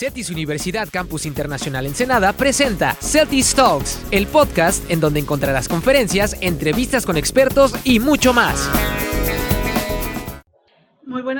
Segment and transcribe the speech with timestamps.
[0.00, 7.04] CETIS Universidad Campus Internacional Ensenada presenta CETIS Talks, el podcast en donde encontrarás conferencias, entrevistas
[7.04, 8.70] con expertos y mucho más.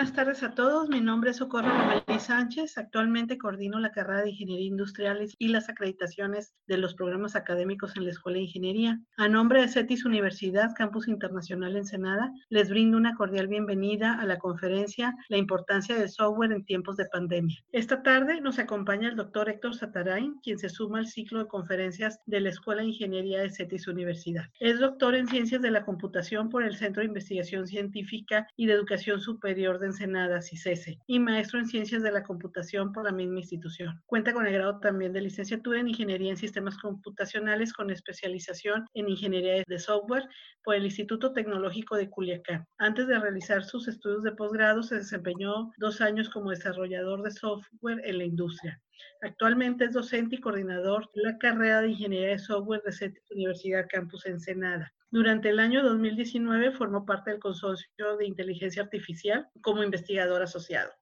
[0.00, 0.88] Buenas tardes a todos.
[0.88, 2.78] Mi nombre es Socorro Romelí Sánchez.
[2.78, 8.06] Actualmente coordino la carrera de Ingeniería Industriales y las acreditaciones de los programas académicos en
[8.06, 8.98] la Escuela de Ingeniería.
[9.18, 14.38] A nombre de CETIS Universidad Campus Internacional Ensenada, les brindo una cordial bienvenida a la
[14.38, 17.58] conferencia La importancia del software en tiempos de pandemia.
[17.70, 22.20] Esta tarde nos acompaña el doctor Héctor Satarain, quien se suma al ciclo de conferencias
[22.24, 24.44] de la Escuela de Ingeniería de CETIS Universidad.
[24.60, 28.72] Es doctor en Ciencias de la Computación por el Centro de Investigación Científica y de
[28.72, 33.40] Educación Superior de Ensenada, CICESE, y maestro en Ciencias de la Computación por la misma
[33.40, 34.00] institución.
[34.06, 39.08] Cuenta con el grado también de licenciatura en Ingeniería en Sistemas Computacionales con especialización en
[39.08, 40.28] Ingeniería de Software
[40.64, 42.66] por el Instituto Tecnológico de Culiacán.
[42.78, 48.00] Antes de realizar sus estudios de posgrado, se desempeñó dos años como desarrollador de software
[48.04, 48.80] en la industria.
[49.22, 53.86] Actualmente es docente y coordinador de la carrera de Ingeniería de Software de CETIS Universidad
[53.88, 54.92] Campus Ensenada.
[55.10, 60.92] Durante el año 2019 formó parte del consorcio de inteligencia artificial como investigador asociado.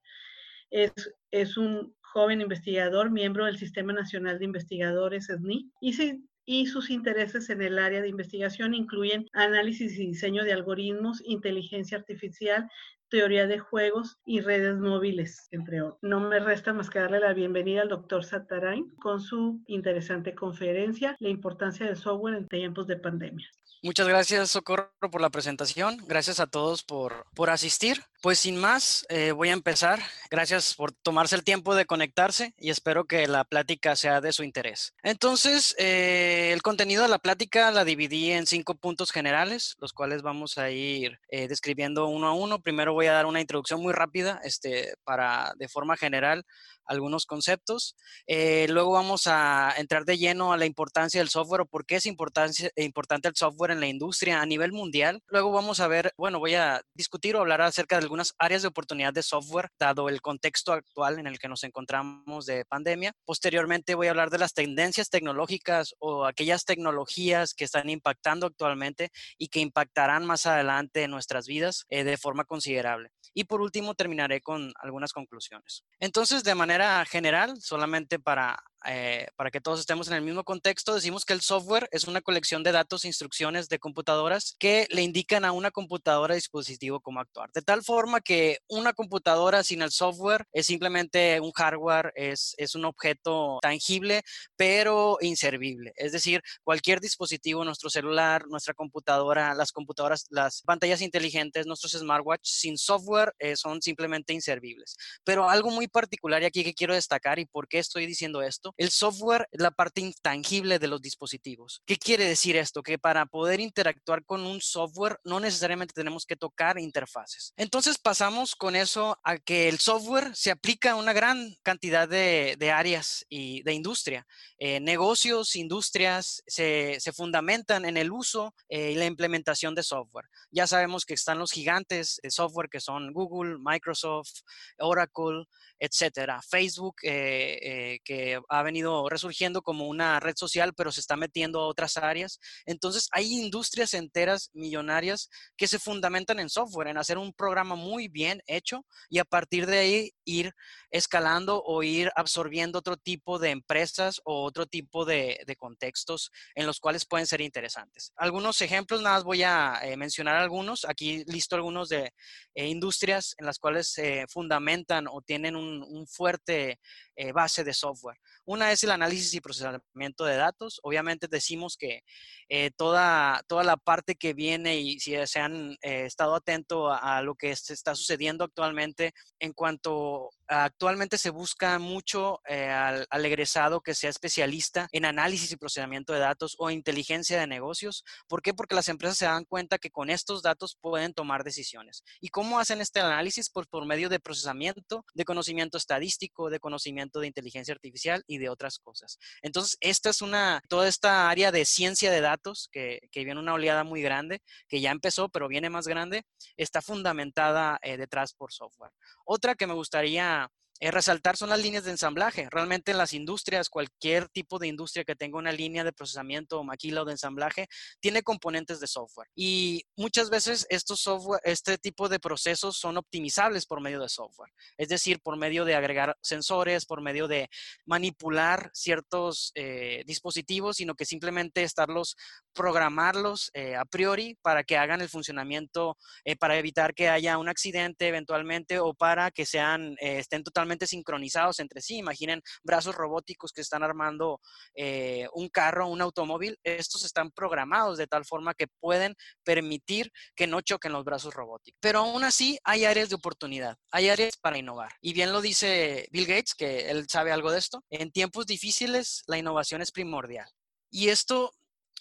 [0.71, 0.93] Es,
[1.31, 7.51] es un joven investigador, miembro del Sistema Nacional de Investigadores, SNI, y, y sus intereses
[7.51, 12.67] en el área de investigación incluyen análisis y diseño de algoritmos, inteligencia artificial,
[13.09, 15.99] teoría de juegos y redes móviles, entre otros.
[16.03, 21.17] No me resta más que darle la bienvenida al doctor Satarain con su interesante conferencia,
[21.19, 23.49] La importancia del software en tiempos de pandemia.
[23.81, 25.99] Muchas gracias, Socorro, por la presentación.
[26.09, 28.03] Gracias a todos por, por asistir.
[28.21, 30.01] Pues sin más, eh, voy a empezar.
[30.29, 34.43] Gracias por tomarse el tiempo de conectarse y espero que la plática sea de su
[34.43, 34.95] interés.
[35.05, 40.23] Entonces, eh, el contenido de la plática la dividí en cinco puntos generales, los cuales
[40.23, 42.61] vamos a ir eh, describiendo uno a uno.
[42.61, 46.45] Primero voy a dar una introducción muy rápida este, para, de forma general,
[46.89, 47.95] algunos conceptos.
[48.27, 51.97] Eh, luego vamos a entrar de lleno a la importancia del software o por qué
[51.97, 55.23] es importante el software en la industria a nivel mundial.
[55.29, 58.69] Luego vamos a ver, bueno, voy a discutir o hablar acerca de algunas áreas de
[58.69, 63.13] oportunidad de software, dado el contexto actual en el que nos encontramos de pandemia.
[63.25, 69.11] Posteriormente voy a hablar de las tendencias tecnológicas o aquellas tecnologías que están impactando actualmente
[69.37, 72.88] y que impactarán más adelante en nuestras vidas eh, de forma considerable.
[73.35, 75.85] Y por último, terminaré con algunas conclusiones.
[76.01, 80.95] Entonces, de manera general, solamente para eh, para que todos estemos en el mismo contexto,
[80.95, 85.03] decimos que el software es una colección de datos e instrucciones de computadoras que le
[85.03, 87.51] indican a una computadora dispositivo cómo actuar.
[87.53, 92.75] De tal forma que una computadora sin el software es simplemente un hardware, es, es
[92.75, 94.23] un objeto tangible,
[94.57, 95.93] pero inservible.
[95.97, 102.47] Es decir, cualquier dispositivo, nuestro celular, nuestra computadora, las computadoras, las pantallas inteligentes, nuestros smartwatch
[102.49, 104.97] sin software eh, son simplemente inservibles.
[105.25, 108.68] Pero algo muy particular y aquí que quiero destacar y por qué estoy diciendo esto
[108.77, 111.83] el software es la parte intangible de los dispositivos.
[111.87, 112.83] ¿Qué quiere decir esto?
[112.83, 117.53] Que para poder interactuar con un software no necesariamente tenemos que tocar interfaces.
[117.57, 122.57] Entonces pasamos con eso a que el software se aplica a una gran cantidad de,
[122.75, 124.27] áreas y de industria.
[124.59, 130.27] Eh, negocios, industrias se, fundamentan en el uso eh, y la implementación de software.
[130.51, 134.43] Ya sabemos que están los gigantes de software que son Google, Microsoft,
[134.79, 135.45] Oracle,
[135.79, 136.41] etcétera.
[136.43, 141.61] Facebook, eh, eh, que ha venido resurgiendo como una red social, pero se está metiendo
[141.61, 142.41] a otras áreas.
[142.67, 148.09] Entonces, hay industrias enteras millonarias que se fundamentan en software, en hacer un programa muy
[148.09, 150.53] bien hecho y a partir de ahí ir
[150.91, 156.79] escalando o ir absorbiendo otro tipo de empresas o otro tipo de, contextos en los
[156.79, 158.13] cuales pueden ser interesantes.
[158.17, 160.85] Algunos ejemplos, nada más voy a eh, mencionar algunos.
[160.85, 162.13] Aquí listo algunos de
[162.55, 166.81] industrias en las cuales se fundamentan o tienen un un, fuerte
[167.17, 168.17] eh, base de software.
[168.49, 170.81] Una es el análisis y procesamiento de datos.
[170.83, 172.01] Obviamente decimos que
[172.49, 177.21] eh, toda, toda la parte que viene y si se han eh, estado atentos a,
[177.21, 183.81] lo que se está sucediendo actualmente en cuanto actualmente se busca mucho al, al, egresado
[183.81, 188.05] que sea especialista en análisis y procesamiento de datos o inteligencia de negocios.
[188.27, 188.55] ¿Por qué?
[188.55, 192.03] Porque las empresas se dan cuenta que con estos datos pueden tomar decisiones.
[192.21, 193.51] ¿Y cómo hacen este análisis?
[193.51, 198.49] Pues por medio de procesamiento, de conocimiento estadístico, de conocimiento de inteligencia artificial y de
[198.49, 199.19] otras cosas.
[199.43, 203.55] Entonces, esta es una, toda esta área de ciencia de datos, que, que viene una
[203.55, 206.25] oleada muy grande, que ya empezó, pero viene más grande,
[206.57, 208.93] está fundamentada eh, detrás por software.
[209.25, 210.38] Otra que me gustaría
[210.81, 212.49] eh, resaltar son las líneas de ensamblaje.
[212.51, 216.65] Realmente en las industrias, cualquier tipo de industria que tenga una línea de procesamiento o
[216.65, 217.67] maquila o de ensamblaje,
[218.01, 219.29] tiene componentes de software.
[219.35, 224.53] Y muchas veces estos software, este tipo de procesos son optimizables por medio de software.
[224.77, 227.49] Es decir, por medio de agregar sensores, por medio de
[227.85, 232.17] manipular ciertos eh, dispositivos, sino que simplemente estarlos,
[232.53, 235.97] programarlos eh, a priori para que hagan el funcionamiento,
[236.39, 241.81] para evitar que haya un accidente eventualmente o para que sean, estén totalmente sincronizados entre
[241.81, 241.97] sí.
[241.97, 244.41] Imaginen brazos robóticos que están armando
[244.75, 246.59] eh, un carro, un automóvil.
[246.63, 251.79] Estos están programados de tal forma que pueden permitir que no choquen los brazos robóticos.
[251.81, 254.93] Pero aún así hay áreas de oportunidad, hay áreas para innovar.
[255.01, 257.85] Y bien lo dice Bill Gates, que él sabe algo de esto.
[257.91, 260.49] En tiempos difíciles la innovación es primordial.
[260.91, 261.53] Y esto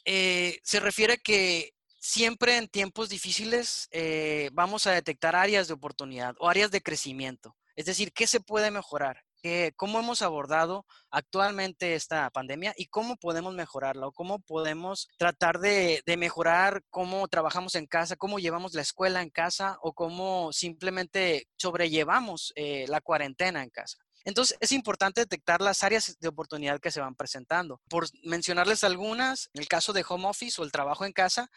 [0.05, 5.73] eh, se refiere a que siempre en tiempos difíciles eh, vamos a detectar áreas de
[5.73, 7.55] oportunidad o áreas de crecimiento.
[7.77, 9.23] Es decir, ¿qué se puede mejorar?
[9.75, 16.03] ¿Cómo hemos abordado actualmente esta pandemia y cómo podemos mejorarla o cómo podemos tratar de,
[16.17, 22.51] mejorar cómo trabajamos en casa, cómo llevamos la escuela en casa o cómo simplemente sobrellevamos
[22.55, 23.99] eh, la cuarentena en casa?
[24.25, 27.79] Entonces, es importante detectar las áreas de oportunidad que se van presentando.
[27.87, 31.49] Por mencionarles algunas, en el caso de home office o el trabajo en casa,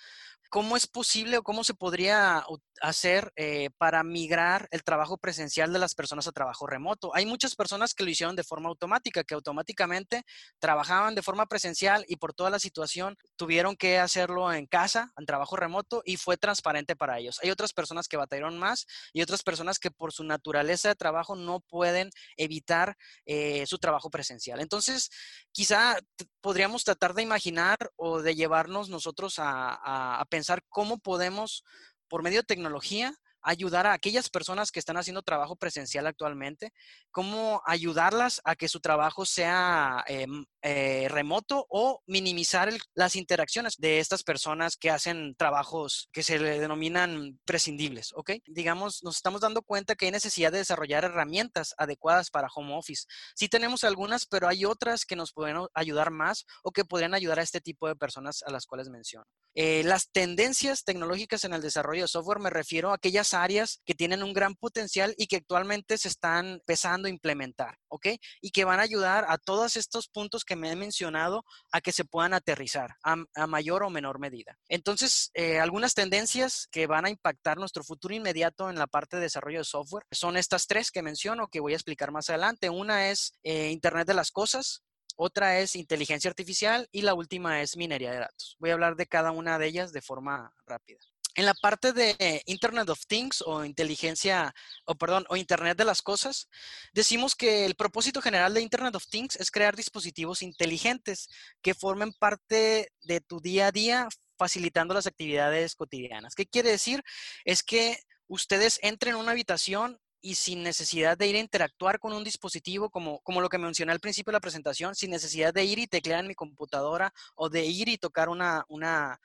[0.50, 2.44] ¿cómo es posible o cómo se podría
[2.82, 7.14] hacer eh, para migrar el trabajo presencial de las personas a trabajo remoto?
[7.14, 10.24] Hay muchas personas que lo hicieron de forma automática, que automáticamente
[10.58, 15.24] trabajaban de forma presencial y por toda la situación tuvieron que hacerlo en casa, en
[15.24, 17.38] trabajo remoto, y fue transparente para ellos.
[17.42, 21.36] Hay otras personas que batallaron más y otras personas que por su naturaleza de trabajo
[21.36, 24.60] no pueden evitar eh, su trabajo presencial.
[24.60, 25.10] Entonces,
[25.52, 25.96] quizá
[26.40, 31.64] podríamos tratar de imaginar o de llevarnos nosotros a, pensar cómo podemos,
[32.08, 36.72] por medio de tecnología, ayudar a aquellas personas que están haciendo trabajo presencial actualmente,
[37.10, 43.98] cómo ayudarlas a que su trabajo sea em, eh, remoto o minimizar las interacciones de
[43.98, 48.32] estas personas que hacen trabajos que se le denominan prescindibles, ¿ok?
[48.46, 53.06] Digamos, nos estamos dando cuenta que hay necesidad de desarrollar herramientas adecuadas para home office.
[53.34, 57.38] Sí tenemos algunas, pero hay otras que nos pueden ayudar más o que podrían ayudar
[57.38, 59.26] a este tipo de personas a las cuales menciono.
[59.54, 63.94] Eh, las tendencias tecnológicas en el desarrollo de software me refiero a aquellas áreas que
[63.94, 68.08] tienen un gran potencial y que actualmente se están empezando a implementar, ¿ok?
[68.40, 71.92] Y que van a ayudar a todos estos puntos que me he mencionado a que
[71.92, 73.16] se puedan aterrizar a,
[73.46, 74.58] mayor o menor medida.
[74.68, 79.22] Entonces, eh, algunas tendencias que van a impactar nuestro futuro inmediato en la parte de
[79.22, 82.70] desarrollo de software son estas tres que menciono, que voy a explicar más adelante.
[82.70, 84.82] Una es eh, Internet de las Cosas,
[85.16, 88.56] otra es inteligencia artificial y la última es minería de datos.
[88.58, 90.98] Voy a hablar de cada una de ellas de forma rápida.
[91.34, 94.54] En la parte de Internet of Things o inteligencia,
[94.84, 96.48] o perdón, o Internet de las cosas,
[96.92, 101.28] decimos que el propósito general de Internet of Things es crear dispositivos inteligentes
[101.62, 106.34] que formen parte de tu día a día, facilitando las actividades cotidianas.
[106.34, 107.02] ¿Qué quiere decir?
[107.44, 112.12] Es que ustedes entren en una habitación y sin necesidad de ir a interactuar con
[112.12, 115.64] un dispositivo, como, como lo que mencioné al principio de la presentación, sin necesidad de
[115.64, 119.18] ir y teclear en mi computadora o de ir y tocar una, una,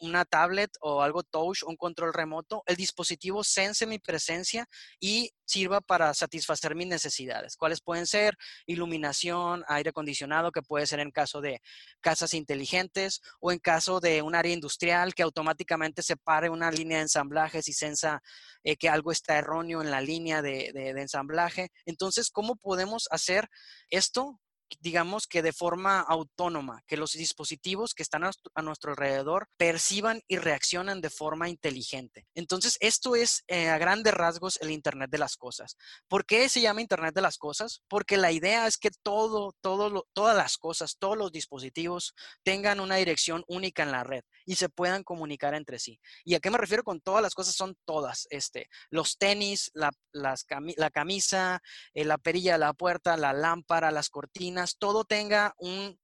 [0.00, 4.66] una tablet o algo touch, un control remoto, el dispositivo sense mi presencia
[4.98, 7.56] y sirva para satisfacer mis necesidades.
[7.56, 8.36] ¿Cuáles pueden ser?
[8.66, 11.60] Iluminación, aire acondicionado, que puede ser en caso de
[12.00, 17.02] casas inteligentes o en caso de un área industrial que automáticamente separe una línea de
[17.02, 18.22] ensamblaje si sensa
[18.62, 21.70] eh, que algo está erróneo en la línea de ensamblaje.
[21.84, 23.48] Entonces, ¿cómo podemos hacer
[23.88, 24.40] esto
[24.80, 30.36] digamos que de forma autónoma, que los dispositivos que están a, nuestro alrededor perciban y
[30.36, 32.26] reaccionan de forma inteligente.
[32.34, 35.76] Entonces, esto es eh, a grandes rasgos el Internet de las Cosas.
[36.08, 37.82] ¿Por qué se llama Internet de las Cosas?
[37.88, 42.96] Porque la idea es que todo, todo todas las cosas, todos los dispositivos tengan una
[42.96, 46.00] dirección única en la red y se puedan comunicar entre sí.
[46.24, 47.54] ¿Y a qué me refiero con todas las cosas?
[47.54, 48.26] Son todas.
[48.30, 51.60] Este, los tenis, la, la camisa,
[51.94, 55.54] eh, la perilla de la puerta, la lámpara, las cortinas todo tenga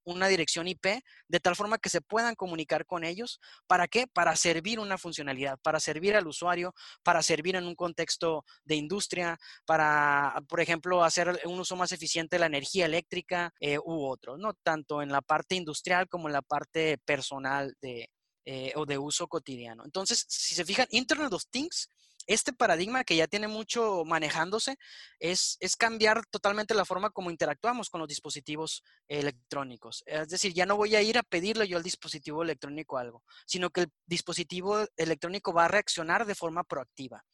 [0.05, 3.41] una dirección IP de tal forma que se puedan comunicar con ellos.
[3.67, 4.07] ¿Para qué?
[4.07, 9.39] Para servir una funcionalidad, para servir al usuario, para servir en un contexto de industria,
[9.65, 14.37] para, por ejemplo, hacer un uso más eficiente de la energía eléctrica eh, u otro,
[14.37, 14.55] ¿no?
[14.55, 18.11] Tanto en la parte industrial como en la parte personal de,
[18.45, 19.85] eh, o de uso cotidiano.
[19.85, 21.91] Entonces, si se fijan, Internet of Things
[22.27, 24.77] este paradigma que ya tiene mucho manejándose
[25.19, 30.03] es, es cambiar totalmente la forma como interactuamos con los dispositivos electrónicos.
[30.07, 33.71] Es decir, ya no voy a ir a pedirle yo al dispositivo electrónico algo, sino
[33.71, 37.25] que el dispositivo electrónico va a reaccionar de forma proactiva.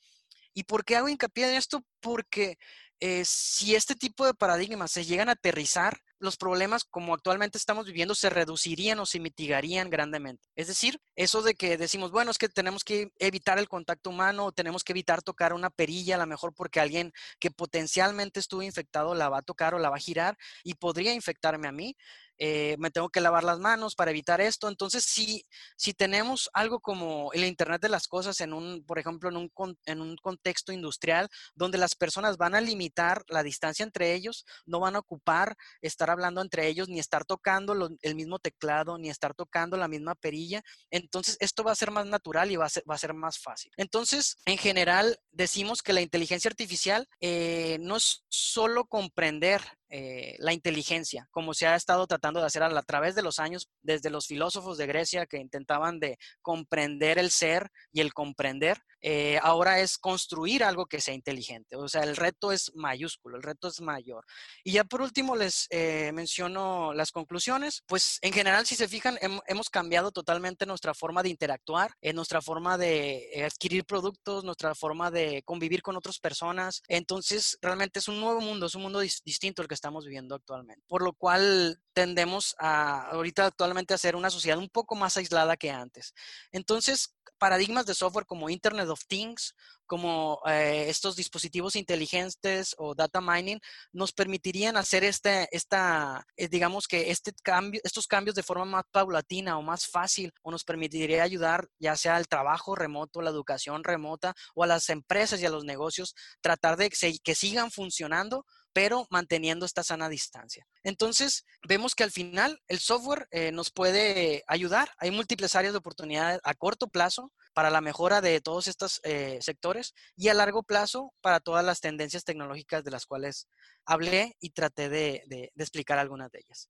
[0.54, 1.82] ¿Y por qué hago hincapié en esto?
[2.00, 2.58] Porque
[3.00, 7.86] eh, si este tipo de paradigmas se llegan a aterrizar, los problemas como actualmente estamos
[7.86, 10.48] viviendo se reducirían o se mitigarían grandemente.
[10.54, 14.52] Es decir, eso de que decimos, bueno, es que tenemos que evitar el contacto humano,
[14.52, 19.14] tenemos que evitar tocar una perilla, a lo mejor porque alguien que potencialmente estuvo infectado
[19.14, 21.96] la va a tocar o la va a girar y podría infectarme a mí.
[22.44, 24.66] Eh, me tengo que lavar las manos para evitar esto.
[24.68, 25.46] Entonces, si,
[25.76, 29.52] si tenemos algo como el Internet de las Cosas en un, por ejemplo, en un,
[29.86, 34.80] en un contexto industrial donde las personas van a limitar la distancia entre ellos, no
[34.80, 39.34] van a ocupar estar hablando entre ellos, ni estar tocando el mismo teclado, ni estar
[39.34, 42.82] tocando la misma perilla, entonces esto va a ser más natural y va a ser,
[42.90, 43.70] va a ser más fácil.
[43.76, 50.54] Entonces, en general, decimos que la inteligencia artificial eh, no es solo comprender eh, la
[50.54, 54.26] inteligencia, como se ha estado tratando de hacer a, través de los años, desde los
[54.26, 59.98] filósofos de Grecia que intentaban de comprender el ser y el comprender, eh, ahora es
[59.98, 61.76] construir algo que sea inteligente.
[61.76, 64.24] O sea, el reto es mayúsculo, el reto es mayor.
[64.64, 65.68] Y ya por último les
[66.12, 67.82] menciono las conclusiones.
[67.86, 72.40] Pues en general, si se fijan, hemos cambiado totalmente nuestra forma de interactuar, en nuestra
[72.40, 76.82] forma de adquirir productos, nuestra forma de convivir con otras personas.
[76.88, 80.84] Entonces, realmente es un nuevo mundo, es un mundo distinto el que estamos viviendo actualmente.
[80.88, 85.56] Por lo cual tendemos a ahorita actualmente a ser una sociedad un poco más aislada
[85.56, 86.14] que antes.
[86.52, 93.20] Entonces, paradigmas de software como Internet of Things, como eh, estos dispositivos inteligentes o data
[93.20, 93.58] mining,
[93.92, 98.84] nos permitirían hacer este, esta, eh, digamos que este cambio, estos cambios de forma más
[98.92, 103.82] paulatina o más fácil, o nos permitiría ayudar ya sea al trabajo remoto, la educación
[103.82, 109.06] remota, o a las empresas y a los negocios, tratar de que sigan funcionando pero
[109.10, 110.66] manteniendo esta sana distancia.
[110.82, 114.90] Entonces, vemos que al final el software eh, nos puede ayudar.
[114.98, 119.38] Hay múltiples áreas de oportunidad a corto plazo para la mejora de todos estos eh,
[119.40, 123.48] sectores y a largo plazo para todas las tendencias tecnológicas de las cuales
[123.84, 126.68] hablé y traté de explicar algunas de ellas.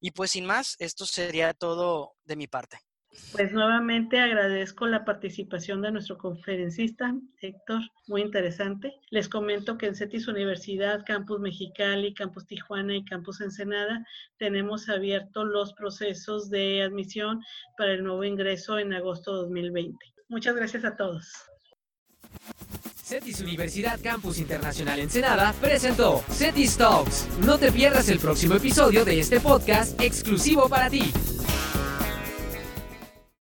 [0.00, 2.78] Y pues sin más, esto sería todo de mi parte.
[3.32, 8.94] Pues nuevamente agradezco la participación de nuestro conferencista, Héctor, muy interesante.
[9.10, 14.04] Les comento que en CETIS Universidad, Campus Mexicali, Campus Tijuana y Campus Ensenada
[14.36, 17.40] tenemos abiertos los procesos de admisión
[17.76, 19.96] para el nuevo ingreso en agosto 2020.
[20.28, 21.32] Muchas gracias a todos.
[23.04, 27.28] CETIS Universidad Campus Internacional Ensenada presentó CETIS Talks.
[27.44, 31.12] No te pierdas el próximo episodio de este podcast exclusivo para ti.